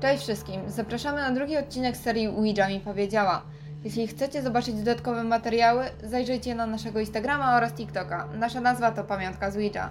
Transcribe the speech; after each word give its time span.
Cześć 0.00 0.22
wszystkim, 0.22 0.70
zapraszamy 0.70 1.18
na 1.18 1.30
drugi 1.30 1.56
odcinek 1.56 1.96
serii 1.96 2.28
Ouija 2.28 2.68
mi 2.68 2.80
powiedziała. 2.80 3.42
Jeśli 3.84 4.06
chcecie 4.06 4.42
zobaczyć 4.42 4.74
dodatkowe 4.74 5.24
materiały, 5.24 5.84
zajrzyjcie 6.02 6.54
na 6.54 6.66
naszego 6.66 7.00
Instagrama 7.00 7.56
oraz 7.56 7.72
TikToka. 7.72 8.28
Nasza 8.34 8.60
nazwa 8.60 8.90
to 8.92 9.04
Pamiątka 9.04 9.50
z 9.50 9.56
Ouija. 9.56 9.90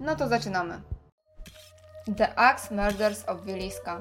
No 0.00 0.16
to 0.16 0.28
zaczynamy. 0.28 0.80
The 2.16 2.38
Axe 2.38 2.74
Murders 2.74 3.28
of 3.28 3.44
Wieliska. 3.44 4.00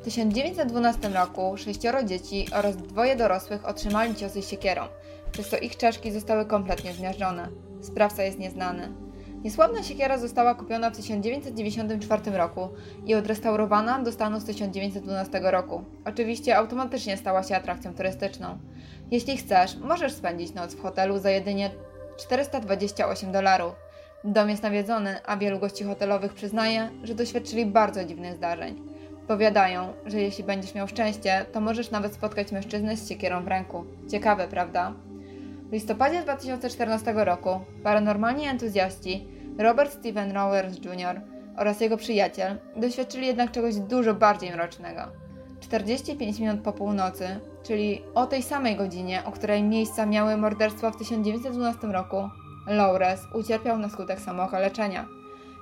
W 0.00 0.04
1912 0.04 1.08
roku 1.08 1.56
sześcioro 1.56 2.02
dzieci 2.02 2.46
oraz 2.54 2.76
dwoje 2.76 3.16
dorosłych 3.16 3.64
otrzymali 3.64 4.14
ciosy 4.14 4.42
siekierą, 4.42 4.82
przez 5.32 5.48
co 5.48 5.58
ich 5.58 5.76
czaszki 5.76 6.12
zostały 6.12 6.46
kompletnie 6.46 6.94
zmiażdżone. 6.94 7.48
Sprawca 7.82 8.22
jest 8.22 8.38
nieznany. 8.38 8.88
Niesławna 9.44 9.82
siekiera 9.82 10.18
została 10.18 10.54
kupiona 10.54 10.90
w 10.90 10.96
1994 10.96 12.30
roku 12.30 12.68
i 13.06 13.14
odrestaurowana 13.14 13.98
do 13.98 14.12
stanu 14.12 14.40
z 14.40 14.44
1912 14.44 15.40
roku. 15.42 15.84
Oczywiście 16.04 16.56
automatycznie 16.56 17.16
stała 17.16 17.42
się 17.42 17.56
atrakcją 17.56 17.94
turystyczną. 17.94 18.58
Jeśli 19.10 19.36
chcesz, 19.36 19.76
możesz 19.76 20.12
spędzić 20.12 20.54
noc 20.54 20.74
w 20.74 20.82
hotelu 20.82 21.18
za 21.18 21.30
jedynie 21.30 21.70
428 22.16 23.32
dolarów. 23.32 23.74
Dom 24.24 24.50
jest 24.50 24.62
nawiedzony, 24.62 25.16
a 25.26 25.36
wielu 25.36 25.58
gości 25.58 25.84
hotelowych 25.84 26.34
przyznaje, 26.34 26.90
że 27.02 27.14
doświadczyli 27.14 27.66
bardzo 27.66 28.04
dziwnych 28.04 28.34
zdarzeń. 28.34 28.82
Powiadają, 29.28 29.92
że 30.06 30.20
jeśli 30.20 30.44
będziesz 30.44 30.74
miał 30.74 30.88
szczęście, 30.88 31.46
to 31.52 31.60
możesz 31.60 31.90
nawet 31.90 32.14
spotkać 32.14 32.52
mężczyznę 32.52 32.96
z 32.96 33.08
siekierą 33.08 33.44
w 33.44 33.48
ręku. 33.48 33.84
Ciekawe, 34.10 34.48
prawda? 34.48 34.94
W 35.68 35.72
listopadzie 35.72 36.22
2014 36.22 37.12
roku 37.16 37.60
paranormalni 37.82 38.46
entuzjaści 38.46 39.26
Robert 39.58 39.92
Steven 39.92 40.32
Rowers 40.32 40.76
Jr. 40.84 41.20
oraz 41.56 41.80
jego 41.80 41.96
przyjaciel 41.96 42.58
doświadczyli 42.76 43.26
jednak 43.26 43.50
czegoś 43.50 43.76
dużo 43.76 44.14
bardziej 44.14 44.50
mrocznego. 44.50 45.02
45 45.60 46.38
minut 46.38 46.60
po 46.60 46.72
północy, 46.72 47.40
czyli 47.62 48.02
o 48.14 48.26
tej 48.26 48.42
samej 48.42 48.76
godzinie, 48.76 49.22
o 49.24 49.32
której 49.32 49.62
miejsca 49.62 50.06
miały 50.06 50.36
morderstwa 50.36 50.90
w 50.90 50.96
1912 50.96 51.86
roku, 51.86 52.28
Lawrence 52.66 53.22
ucierpiał 53.34 53.78
na 53.78 53.88
skutek 53.88 54.20
samookaleczenia. 54.20 55.06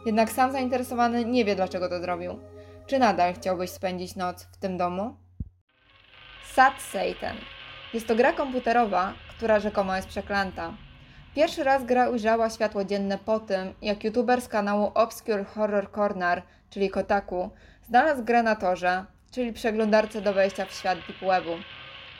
Jednak 0.06 0.30
sam 0.30 0.52
zainteresowany 0.52 1.24
nie 1.24 1.44
wie, 1.44 1.56
dlaczego 1.56 1.88
to 1.88 2.00
zrobił. 2.00 2.38
Czy 2.86 2.98
nadal 2.98 3.34
chciałbyś 3.34 3.70
spędzić 3.70 4.16
noc 4.16 4.44
w 4.44 4.56
tym 4.56 4.76
domu? 4.76 5.16
Sad 6.52 6.74
Satan. 6.82 7.36
Jest 7.94 8.06
to 8.06 8.14
gra 8.14 8.32
komputerowa, 8.32 9.12
która 9.36 9.60
rzekomo 9.60 9.96
jest 9.96 10.08
przeklęta. 10.08 10.72
Pierwszy 11.34 11.64
raz 11.64 11.84
gra 11.84 12.08
ujrzała 12.08 12.50
światło 12.50 12.84
dzienne 12.84 13.18
po 13.18 13.40
tym, 13.40 13.74
jak 13.82 14.04
youtuber 14.04 14.40
z 14.40 14.48
kanału 14.48 14.90
Obscure 14.94 15.44
Horror 15.44 15.90
Corner, 15.90 16.42
czyli 16.70 16.90
Kotaku, 16.90 17.50
znalazł 17.88 18.24
grę 18.24 18.42
na 18.42 18.56
torze, 18.56 19.04
czyli 19.30 19.52
przeglądarce 19.52 20.20
do 20.20 20.32
wejścia 20.32 20.64
w 20.64 20.72
świat 20.72 20.98
Deep 20.98 21.20
Webu. 21.20 21.56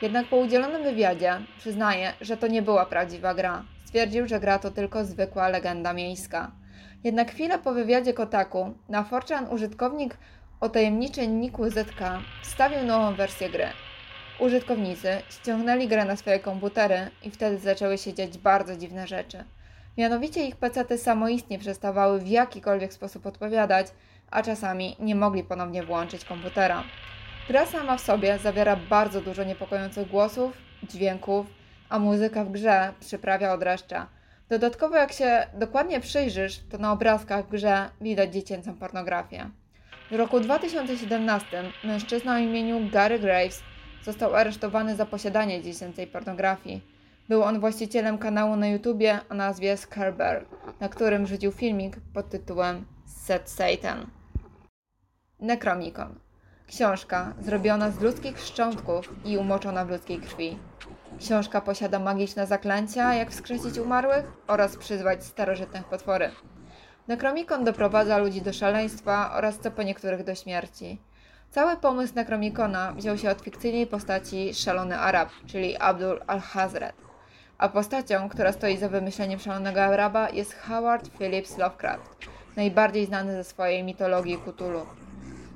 Jednak 0.01 0.27
po 0.27 0.35
udzielonym 0.35 0.83
wywiadzie 0.83 1.33
przyznaje, 1.57 2.13
że 2.21 2.37
to 2.37 2.47
nie 2.47 2.61
była 2.61 2.85
prawdziwa 2.85 3.33
gra. 3.33 3.63
Stwierdził, 3.85 4.27
że 4.27 4.39
gra 4.39 4.59
to 4.59 4.71
tylko 4.71 5.05
zwykła 5.05 5.49
legenda 5.49 5.93
miejska. 5.93 6.51
Jednak 7.03 7.31
chwilę 7.31 7.59
po 7.59 7.73
wywiadzie 7.73 8.13
Kotaku 8.13 8.73
na 8.89 9.03
Forchan 9.03 9.47
użytkownik 9.47 10.17
o 10.59 10.69
tajemniczym 10.69 11.41
niku 11.41 11.69
ZK 11.69 12.01
wstawił 12.43 12.83
nową 12.83 13.15
wersję 13.15 13.49
gry. 13.49 13.67
Użytkownicy 14.39 15.21
ściągnęli 15.29 15.87
grę 15.87 16.05
na 16.05 16.15
swoje 16.15 16.39
komputery 16.39 17.09
i 17.23 17.31
wtedy 17.31 17.57
zaczęły 17.57 17.97
się 17.97 18.13
dziać 18.13 18.37
bardzo 18.37 18.77
dziwne 18.77 19.07
rzeczy. 19.07 19.43
Mianowicie 19.97 20.45
ich 20.45 20.55
pecety 20.55 20.97
samoistnie 20.97 21.59
przestawały 21.59 22.19
w 22.19 22.27
jakikolwiek 22.27 22.93
sposób 22.93 23.25
odpowiadać, 23.25 23.87
a 24.31 24.43
czasami 24.43 24.95
nie 24.99 25.15
mogli 25.15 25.43
ponownie 25.43 25.83
włączyć 25.83 26.25
komputera. 26.25 26.83
Gra 27.47 27.65
sama 27.65 27.97
w 27.97 28.01
sobie 28.01 28.37
zawiera 28.37 28.75
bardzo 28.75 29.21
dużo 29.21 29.43
niepokojących 29.43 30.07
głosów, 30.07 30.57
dźwięków, 30.83 31.45
a 31.89 31.99
muzyka 31.99 32.45
w 32.45 32.51
grze 32.51 32.93
przyprawia 32.99 33.53
odreszcza. 33.53 34.07
Dodatkowo 34.49 34.95
jak 34.95 35.11
się 35.11 35.47
dokładnie 35.53 35.99
przyjrzysz, 35.99 36.59
to 36.69 36.77
na 36.77 36.91
obrazkach 36.91 37.45
w 37.45 37.49
grze 37.49 37.89
widać 38.01 38.33
dziecięcą 38.33 38.75
pornografię. 38.75 39.49
W 40.11 40.15
roku 40.15 40.39
2017 40.39 41.63
mężczyzna 41.83 42.35
o 42.35 42.37
imieniu 42.37 42.89
Gary 42.89 43.19
Graves 43.19 43.63
został 44.05 44.35
aresztowany 44.35 44.95
za 44.95 45.05
posiadanie 45.05 45.61
dziecięcej 45.61 46.07
pornografii. 46.07 46.81
Był 47.29 47.43
on 47.43 47.59
właścicielem 47.59 48.17
kanału 48.17 48.55
na 48.55 48.67
YouTubie 48.67 49.19
o 49.29 49.33
nazwie 49.33 49.77
Scarber, 49.77 50.45
na 50.79 50.89
którym 50.89 51.27
rzucił 51.27 51.51
filmik 51.51 51.97
pod 52.13 52.29
tytułem 52.29 52.85
Set 53.05 53.49
Satan. 53.49 54.07
Necromicon. 55.39 56.19
Książka 56.67 57.33
zrobiona 57.41 57.91
z 57.91 58.01
ludzkich 58.01 58.39
szczątków 58.39 59.25
i 59.25 59.37
umoczona 59.37 59.85
w 59.85 59.89
ludzkiej 59.89 60.19
krwi. 60.19 60.57
Książka 61.19 61.61
posiada 61.61 61.99
magiczne 61.99 62.47
zaklęcia, 62.47 63.13
jak 63.13 63.31
wskrzesić 63.31 63.77
umarłych 63.77 64.25
oraz 64.47 64.77
przyzwać 64.77 65.23
starożytne 65.23 65.83
potwory. 65.89 66.31
Necromicon 67.07 67.63
doprowadza 67.63 68.17
ludzi 68.17 68.41
do 68.41 68.53
szaleństwa 68.53 69.33
oraz 69.33 69.59
co 69.59 69.71
po 69.71 69.83
niektórych 69.83 70.23
do 70.23 70.35
śmierci. 70.35 71.01
Cały 71.51 71.77
pomysł 71.77 72.15
Necromicona 72.15 72.93
wziął 72.93 73.17
się 73.17 73.29
od 73.29 73.41
fikcyjnej 73.41 73.87
postaci 73.87 74.53
Szalony 74.53 74.97
Arab, 74.97 75.29
czyli 75.45 75.77
Abdul 75.77 76.21
al-Hazred. 76.27 76.95
A 77.57 77.69
postacią, 77.69 78.29
która 78.29 78.51
stoi 78.51 78.77
za 78.77 78.89
wymyśleniem 78.89 79.39
Szalonego 79.39 79.83
Araba 79.83 80.29
jest 80.29 80.55
Howard 80.59 81.09
Phillips 81.09 81.57
Lovecraft, 81.57 82.15
najbardziej 82.55 83.05
znany 83.05 83.33
ze 83.33 83.43
swojej 83.43 83.83
mitologii 83.83 84.37
Cthulhu. 84.37 84.85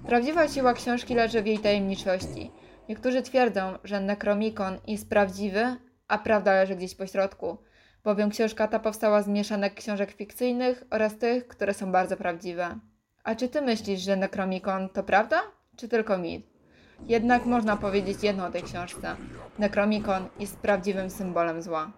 Prawdziwa 0.08 0.48
siła 0.48 0.74
książki 0.74 1.16
leży 1.16 1.42
w 1.42 1.48
jej 1.48 1.60
tajemniczości. 1.60 2.52
Niektórzy 2.90 3.22
twierdzą, 3.22 3.78
że 3.84 4.00
Necromicon 4.00 4.78
jest 4.88 5.10
prawdziwy, 5.10 5.76
a 6.08 6.18
prawda 6.18 6.54
leży 6.54 6.76
gdzieś 6.76 6.96
po 6.96 7.08
środku, 7.08 7.58
bowiem 8.04 8.30
książka 8.30 8.68
ta 8.68 8.80
powstała 8.80 9.22
z 9.22 9.28
mieszanek 9.28 9.74
książek 9.74 10.12
fikcyjnych 10.12 10.84
oraz 10.92 11.18
tych, 11.18 11.48
które 11.48 11.74
są 11.74 11.92
bardzo 11.92 12.18
prawdziwe. 12.18 12.80
A 13.24 13.36
czy 13.36 13.50
ty 13.50 13.62
myślisz, 13.62 14.00
że 14.00 14.16
Necromicon 14.16 14.90
to 14.90 15.04
prawda? 15.04 15.42
Czy 15.76 15.88
tylko 15.88 16.18
mit. 16.18 16.46
Jednak 17.08 17.46
można 17.46 17.78
powiedzieć 17.78 18.24
jedno 18.24 18.46
o 18.46 18.52
tej 18.52 18.64
książce. 18.64 19.16
Necromicon 19.60 20.28
jest 20.40 20.58
prawdziwym 20.58 21.10
symbolem 21.10 21.62
zła. 21.62 21.92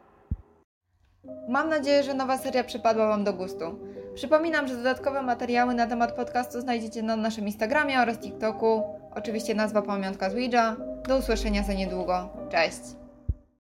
Mam 1.49 1.69
nadzieję, 1.69 2.03
że 2.03 2.13
nowa 2.13 2.37
seria 2.37 2.63
przypadła 2.63 3.07
Wam 3.07 3.23
do 3.23 3.33
gustu. 3.33 3.79
Przypominam, 4.15 4.67
że 4.67 4.75
dodatkowe 4.75 5.21
materiały 5.21 5.73
na 5.73 5.87
temat 5.87 6.15
podcastu 6.15 6.61
znajdziecie 6.61 7.03
na 7.03 7.15
naszym 7.15 7.45
Instagramie 7.47 8.01
oraz 8.01 8.17
TikToku. 8.17 8.83
Oczywiście 9.15 9.55
nazwa 9.55 9.81
Pamiątka 9.81 10.29
z 10.29 10.33
Ouija. 10.33 10.75
Do 11.07 11.17
usłyszenia 11.17 11.63
za 11.63 11.73
niedługo. 11.73 12.29
Cześć! 12.51 13.06